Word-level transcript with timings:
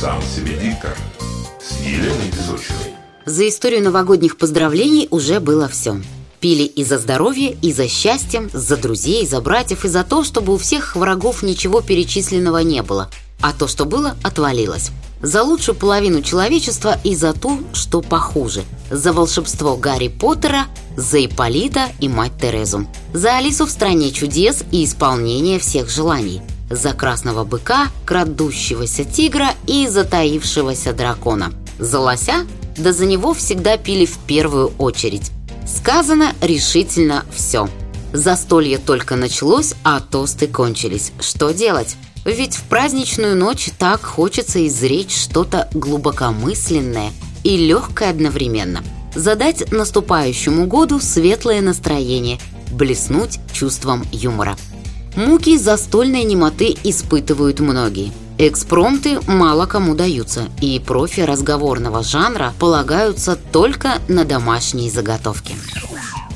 Сам 0.00 0.20
себе 0.20 0.58
диктор 0.58 0.94
с 1.58 1.80
Еленой 1.80 2.30
Песочиной. 2.30 2.92
За 3.24 3.48
историю 3.48 3.82
новогодних 3.82 4.36
поздравлений 4.36 5.08
уже 5.10 5.40
было 5.40 5.68
все. 5.68 6.02
Пили 6.38 6.64
и 6.64 6.84
за 6.84 6.98
здоровье, 6.98 7.56
и 7.62 7.72
за 7.72 7.88
счастье, 7.88 8.46
за 8.52 8.76
друзей, 8.76 9.26
за 9.26 9.40
братьев, 9.40 9.86
и 9.86 9.88
за 9.88 10.04
то, 10.04 10.22
чтобы 10.22 10.52
у 10.52 10.58
всех 10.58 10.96
врагов 10.96 11.42
ничего 11.42 11.80
перечисленного 11.80 12.58
не 12.58 12.82
было, 12.82 13.08
а 13.40 13.54
то, 13.54 13.66
что 13.66 13.86
было, 13.86 14.16
отвалилось. 14.22 14.90
За 15.22 15.42
лучшую 15.42 15.76
половину 15.76 16.20
человечества 16.20 16.98
и 17.02 17.16
за 17.16 17.32
ту, 17.32 17.60
что 17.72 18.02
похуже. 18.02 18.64
За 18.90 19.14
волшебство 19.14 19.76
Гарри 19.76 20.08
Поттера, 20.08 20.66
за 20.94 21.24
Иполита 21.24 21.86
и 22.00 22.08
мать 22.10 22.32
Терезу. 22.38 22.86
За 23.14 23.38
Алису 23.38 23.64
в 23.64 23.70
стране 23.70 24.12
чудес 24.12 24.62
и 24.72 24.84
исполнение 24.84 25.58
всех 25.58 25.88
желаний– 25.88 26.42
за 26.70 26.92
красного 26.92 27.44
быка, 27.44 27.88
крадущегося 28.04 29.04
тигра 29.04 29.50
и 29.66 29.86
затаившегося 29.88 30.92
дракона. 30.92 31.52
За 31.78 32.00
лося, 32.00 32.46
да 32.76 32.92
за 32.92 33.06
него 33.06 33.34
всегда 33.34 33.76
пили 33.76 34.06
в 34.06 34.18
первую 34.18 34.72
очередь. 34.78 35.30
Сказано 35.66 36.32
решительно 36.40 37.24
все. 37.34 37.68
Застолье 38.12 38.78
только 38.78 39.16
началось, 39.16 39.74
а 39.84 40.00
тосты 40.00 40.46
кончились. 40.46 41.12
Что 41.20 41.52
делать? 41.52 41.96
Ведь 42.24 42.56
в 42.56 42.64
праздничную 42.64 43.36
ночь 43.36 43.70
так 43.78 44.04
хочется 44.04 44.66
изречь 44.66 45.14
что-то 45.14 45.68
глубокомысленное 45.72 47.12
и 47.44 47.56
легкое 47.56 48.10
одновременно. 48.10 48.82
Задать 49.14 49.70
наступающему 49.70 50.66
году 50.66 50.98
светлое 50.98 51.60
настроение, 51.60 52.40
блеснуть 52.72 53.38
чувством 53.52 54.04
юмора. 54.12 54.56
Муки 55.16 55.56
застольной 55.56 56.24
немоты 56.24 56.76
испытывают 56.84 57.60
многие. 57.60 58.12
Экспромты 58.36 59.18
мало 59.26 59.64
кому 59.64 59.94
даются, 59.94 60.50
и 60.60 60.78
профи 60.78 61.20
разговорного 61.20 62.02
жанра 62.02 62.52
полагаются 62.58 63.38
только 63.50 63.94
на 64.08 64.26
домашние 64.26 64.90
заготовки. 64.90 65.56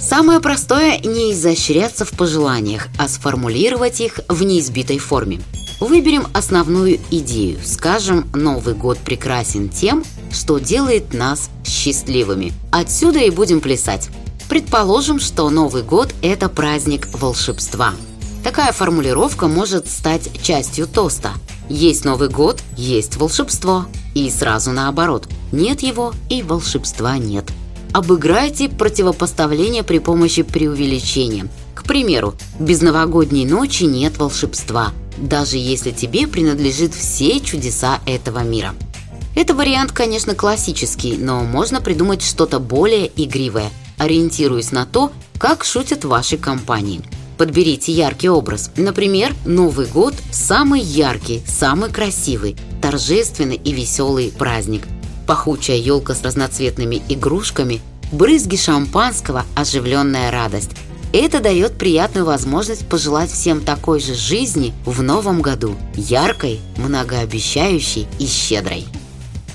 Самое 0.00 0.40
простое– 0.40 0.98
не 1.04 1.32
изощряться 1.32 2.06
в 2.06 2.12
пожеланиях, 2.12 2.88
а 2.98 3.06
сформулировать 3.06 4.00
их 4.00 4.20
в 4.28 4.42
неизбитой 4.42 4.96
форме. 4.96 5.42
Выберем 5.78 6.26
основную 6.32 7.00
идею. 7.10 7.58
Скажем, 7.62 8.30
Новый 8.32 8.72
год 8.72 8.96
прекрасен 8.96 9.68
тем, 9.68 10.04
что 10.32 10.58
делает 10.58 11.12
нас 11.12 11.50
счастливыми. 11.66 12.54
Отсюда 12.72 13.18
и 13.18 13.28
будем 13.28 13.60
плясать. 13.60 14.08
Предположим, 14.48 15.20
что 15.20 15.50
Новый 15.50 15.82
год– 15.82 16.14
это 16.22 16.48
праздник 16.48 17.08
волшебства– 17.12 17.92
Такая 18.42 18.72
формулировка 18.72 19.48
может 19.48 19.86
стать 19.86 20.30
частью 20.42 20.86
тоста. 20.86 21.32
Есть 21.68 22.04
Новый 22.04 22.30
год, 22.30 22.62
есть 22.76 23.16
волшебство. 23.16 23.86
И 24.14 24.30
сразу 24.30 24.72
наоборот. 24.72 25.28
Нет 25.52 25.82
его 25.82 26.14
и 26.30 26.42
волшебства 26.42 27.18
нет. 27.18 27.44
Обыграйте 27.92 28.68
противопоставление 28.68 29.82
при 29.82 29.98
помощи 29.98 30.42
преувеличения. 30.42 31.48
К 31.74 31.84
примеру, 31.84 32.34
без 32.58 32.80
новогодней 32.80 33.44
ночи 33.44 33.84
нет 33.84 34.16
волшебства, 34.16 34.92
даже 35.18 35.58
если 35.58 35.90
тебе 35.90 36.26
принадлежит 36.26 36.94
все 36.94 37.40
чудеса 37.40 38.00
этого 38.06 38.42
мира. 38.42 38.74
Это 39.36 39.54
вариант, 39.54 39.92
конечно, 39.92 40.34
классический, 40.34 41.16
но 41.16 41.42
можно 41.44 41.80
придумать 41.80 42.22
что-то 42.22 42.58
более 42.58 43.10
игривое, 43.22 43.70
ориентируясь 43.98 44.72
на 44.72 44.86
то, 44.86 45.12
как 45.38 45.64
шутят 45.64 46.04
в 46.04 46.08
вашей 46.08 46.38
компании– 46.38 47.02
Подберите 47.40 47.90
яркий 47.90 48.28
образ. 48.28 48.70
Например, 48.76 49.34
Новый 49.46 49.86
год– 49.86 50.12
самый 50.30 50.82
яркий, 50.82 51.40
самый 51.46 51.90
красивый, 51.90 52.54
торжественный 52.82 53.56
и 53.56 53.72
веселый 53.72 54.30
праздник. 54.30 54.82
Пахучая 55.26 55.78
елка 55.78 56.14
с 56.14 56.22
разноцветными 56.22 57.00
игрушками, 57.08 57.80
брызги 58.12 58.56
шампанского, 58.56 59.46
оживленная 59.56 60.30
радость. 60.30 60.72
Это 61.14 61.40
дает 61.40 61.78
приятную 61.78 62.26
возможность 62.26 62.86
пожелать 62.86 63.32
всем 63.32 63.62
такой 63.62 64.00
же 64.00 64.12
жизни 64.12 64.74
в 64.84 65.02
новом 65.02 65.40
году, 65.40 65.76
яркой, 65.94 66.60
многообещающей 66.76 68.06
и 68.18 68.26
щедрой. 68.26 68.84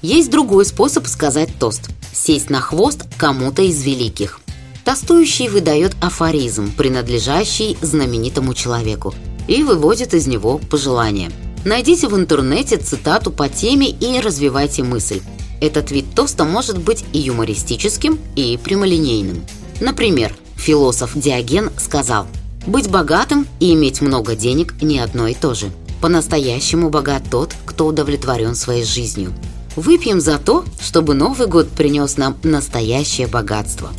Есть 0.00 0.30
другой 0.30 0.64
способ 0.64 1.06
сказать 1.06 1.50
тост– 1.60 1.90
сесть 2.14 2.48
на 2.48 2.62
хвост 2.62 3.04
кому-то 3.18 3.60
из 3.60 3.82
великих– 3.82 4.40
Тостующий 4.86 5.48
выдает 5.48 5.96
афоризм, 6.00 6.72
принадлежащий 6.72 7.76
знаменитому 7.82 8.54
человеку, 8.54 9.12
и 9.48 9.64
выводит 9.64 10.14
из 10.14 10.28
него 10.28 10.58
пожелание. 10.58 11.32
Найдите 11.64 12.06
в 12.06 12.16
интернете 12.16 12.76
цитату 12.76 13.32
по 13.32 13.48
теме 13.48 13.90
и 13.90 14.20
развивайте 14.20 14.84
мысль. 14.84 15.22
Этот 15.60 15.90
вид 15.90 16.04
тоста 16.14 16.44
может 16.44 16.78
быть 16.78 17.04
и 17.12 17.18
юмористическим, 17.18 18.20
и 18.36 18.56
прямолинейным. 18.62 19.44
Например, 19.80 20.32
философ 20.54 21.10
Диоген 21.16 21.72
сказал 21.78 22.28
«Быть 22.64 22.88
богатым 22.88 23.48
и 23.58 23.74
иметь 23.74 24.00
много 24.00 24.36
денег 24.36 24.80
не 24.80 25.00
одно 25.00 25.26
и 25.26 25.34
то 25.34 25.52
же. 25.54 25.72
По-настоящему 26.00 26.90
богат 26.90 27.24
тот, 27.28 27.56
кто 27.64 27.88
удовлетворен 27.88 28.54
своей 28.54 28.84
жизнью. 28.84 29.32
Выпьем 29.74 30.20
за 30.20 30.38
то, 30.38 30.64
чтобы 30.80 31.14
Новый 31.14 31.48
год 31.48 31.70
принес 31.70 32.16
нам 32.18 32.36
настоящее 32.44 33.26
богатство». 33.26 33.90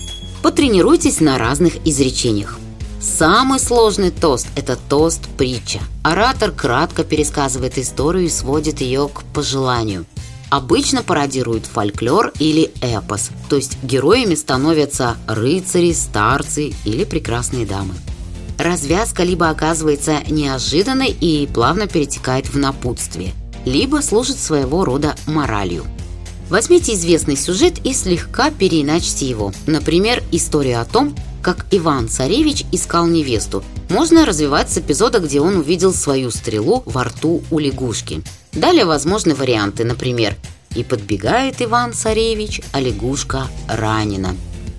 Потренируйтесь 0.42 1.20
на 1.20 1.38
разных 1.38 1.76
изречениях. 1.86 2.60
Самый 3.02 3.60
сложный 3.60 4.12
тост– 4.12 4.48
это 4.56 4.78
тост-притча. 4.90 5.80
Оратор 6.04 6.52
кратко 6.52 7.04
пересказывает 7.04 7.78
историю 7.78 8.26
и 8.26 8.30
сводит 8.30 8.82
ее 8.82 9.08
к 9.08 9.24
пожеланию. 9.34 10.06
Обычно 10.50 11.04
пародируют 11.04 11.66
фольклор 11.66 12.32
или 12.40 12.72
эпос, 12.82 13.32
то 13.50 13.58
есть 13.58 13.78
героями 13.84 14.36
становятся 14.36 15.18
рыцари, 15.28 15.92
старцы 15.92 16.74
или 16.86 17.04
прекрасные 17.04 17.66
дамы. 17.66 17.96
Развязка 18.58 19.24
либо 19.24 19.50
оказывается 19.50 20.20
неожиданной 20.30 21.10
и 21.10 21.48
плавно 21.48 21.88
перетекает 21.88 22.48
в 22.48 22.58
напутствие, 22.58 23.34
либо 23.66 24.02
служит 24.02 24.38
своего 24.40 24.86
рода 24.86 25.16
моралью– 25.28 25.86
Возьмите 26.50 26.94
известный 26.94 27.36
сюжет 27.36 27.86
и 27.86 27.94
слегка 27.94 28.52
переиначьте 28.52 29.28
его. 29.28 29.52
Например, 29.66 30.24
историю 30.32 30.80
о 30.80 30.86
том, 30.86 31.14
как 31.42 31.66
Иван 31.72 32.08
Царевич 32.08 32.66
искал 32.72 33.06
невесту. 33.06 33.64
Можно 33.90 34.26
развивать 34.26 34.72
с 34.72 34.78
эпизода, 34.78 35.20
где 35.20 35.42
он 35.42 35.58
увидел 35.58 35.94
свою 35.94 36.32
стрелу 36.32 36.84
во 36.86 37.04
рту 37.04 37.44
у 37.52 37.60
лягушки. 37.60 38.22
Далее 38.54 38.86
возможны 38.86 39.36
варианты, 39.36 39.84
например, 39.84 40.36
«И 40.76 40.84
подбегает 40.84 41.62
Иван 41.62 41.94
Царевич, 41.94 42.62
а 42.72 42.80
лягушка 42.80 43.48
ранена». 43.68 44.36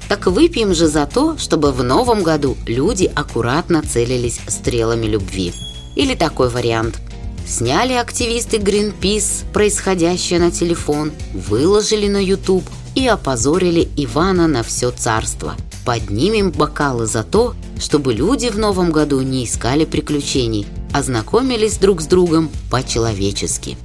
Так 0.08 0.26
выпьем 0.26 0.74
же 0.74 0.88
за 0.88 1.04
то, 1.06 1.36
чтобы 1.36 1.70
в 1.70 1.82
новом 1.82 2.22
году 2.22 2.56
люди 2.66 3.10
аккуратно 3.14 3.82
целились 3.82 4.40
стрелами 4.48 5.06
любви. 5.06 5.52
Или 5.96 6.14
такой 6.14 6.48
вариант– 6.48 6.98
Сняли 7.48 7.94
активисты 7.94 8.58
Greenpeace 8.58 9.50
происходящее 9.54 10.38
на 10.38 10.50
телефон, 10.50 11.12
выложили 11.32 12.06
на 12.06 12.22
YouTube 12.22 12.64
и 12.94 13.06
опозорили 13.06 13.88
Ивана 13.96 14.46
на 14.46 14.62
все 14.62 14.90
царство. 14.90 15.56
Поднимем 15.86 16.50
бокалы 16.50 17.06
за 17.06 17.24
то, 17.24 17.54
чтобы 17.80 18.12
люди 18.12 18.48
в 18.48 18.58
новом 18.58 18.92
году 18.92 19.22
не 19.22 19.46
искали 19.46 19.86
приключений, 19.86 20.66
а 20.92 21.02
знакомились 21.02 21.78
друг 21.78 22.02
с 22.02 22.06
другом 22.06 22.50
по-человечески. 22.70 23.78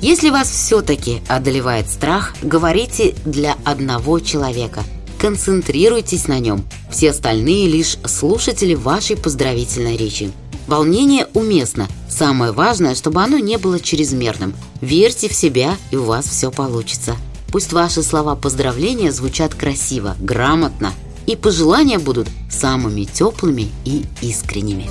Если 0.00 0.30
вас 0.30 0.48
все-таки 0.48 1.20
одолевает 1.28 1.90
страх, 1.90 2.34
говорите 2.40 3.14
для 3.26 3.56
одного 3.66 4.18
человека. 4.20 4.82
Концентрируйтесь 5.20 6.26
на 6.26 6.38
нем. 6.38 6.64
Все 6.90 7.10
остальные 7.10 7.68
лишь 7.68 7.98
слушатели 8.06 8.74
вашей 8.74 9.18
поздравительной 9.18 9.98
речи. 9.98 10.32
Волнение 10.70 11.26
уместно. 11.34 11.88
Самое 12.08 12.52
важное, 12.52 12.94
чтобы 12.94 13.20
оно 13.24 13.38
не 13.38 13.58
было 13.58 13.80
чрезмерным. 13.80 14.54
Верьте 14.80 15.28
в 15.28 15.34
себя, 15.34 15.76
и 15.90 15.96
у 15.96 16.04
вас 16.04 16.26
все 16.26 16.52
получится. 16.52 17.16
Пусть 17.50 17.72
ваши 17.72 18.04
слова 18.04 18.36
поздравления 18.36 19.10
звучат 19.10 19.52
красиво, 19.52 20.14
грамотно, 20.20 20.92
и 21.26 21.34
пожелания 21.34 21.98
будут 21.98 22.28
самыми 22.48 23.02
теплыми 23.02 23.68
и 23.84 24.04
искренними. 24.22 24.88